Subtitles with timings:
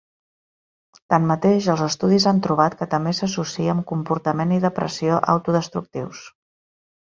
[1.13, 6.27] Tanmateix, els estudis han trobat que també s'associa amb comportament i depressió autodestructius.